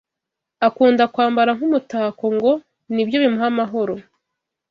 [0.67, 2.51] Akunda Kwambara nk’umutako ngo
[2.93, 3.93] nibyo bimuha amahoro